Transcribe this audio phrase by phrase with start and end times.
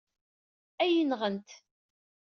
[0.81, 1.49] Ad iyi-nɣent!